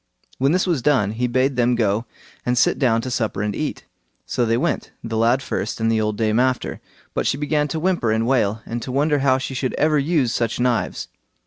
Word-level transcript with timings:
When 0.39 0.51
this 0.51 0.65
was 0.65 0.81
done, 0.81 1.11
he 1.11 1.27
bade 1.27 1.57
them 1.57 1.75
go 1.75 2.07
and 2.43 2.57
sit 2.57 2.79
down 2.79 3.01
to 3.01 3.11
supper 3.11 3.43
and 3.43 3.55
eat. 3.55 3.85
So 4.25 4.47
they 4.47 4.57
went, 4.57 4.89
the 5.03 5.15
lad 5.15 5.43
first 5.43 5.79
and 5.79 5.91
the 5.91 6.01
old 6.01 6.17
dame 6.17 6.39
after, 6.39 6.81
but 7.13 7.27
she 7.27 7.37
began 7.37 7.67
to 7.67 7.79
whimper 7.79 8.11
and 8.11 8.25
wail, 8.25 8.63
and 8.65 8.81
to 8.81 8.91
wonder 8.91 9.19
how 9.19 9.37
she 9.37 9.53
should 9.53 9.75
ever 9.75 9.99
use 9.99 10.33
such 10.33 10.59
knives. 10.59 11.07